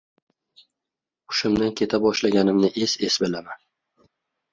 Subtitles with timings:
[1.33, 3.61] Hushimdan keta boshlaganimni es-es bilaman.